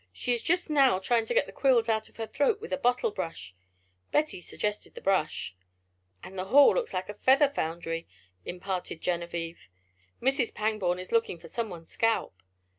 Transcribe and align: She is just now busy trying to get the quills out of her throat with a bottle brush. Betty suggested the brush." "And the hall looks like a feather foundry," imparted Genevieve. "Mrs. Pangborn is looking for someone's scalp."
She 0.11 0.33
is 0.33 0.41
just 0.41 0.67
now 0.67 0.93
busy 0.97 1.05
trying 1.05 1.25
to 1.27 1.33
get 1.35 1.45
the 1.45 1.51
quills 1.51 1.87
out 1.87 2.09
of 2.09 2.17
her 2.17 2.25
throat 2.25 2.59
with 2.59 2.73
a 2.73 2.77
bottle 2.77 3.11
brush. 3.11 3.53
Betty 4.11 4.41
suggested 4.41 4.95
the 4.95 4.99
brush." 5.01 5.55
"And 6.23 6.39
the 6.39 6.45
hall 6.45 6.73
looks 6.73 6.91
like 6.91 7.07
a 7.07 7.13
feather 7.13 7.49
foundry," 7.49 8.07
imparted 8.43 8.99
Genevieve. 8.99 9.69
"Mrs. 10.19 10.55
Pangborn 10.55 10.97
is 10.97 11.11
looking 11.11 11.37
for 11.37 11.49
someone's 11.49 11.91
scalp." 11.91 12.33